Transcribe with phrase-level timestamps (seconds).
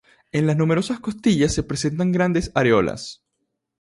[0.31, 3.21] En las numerosas costillas se presentan grandes areolas.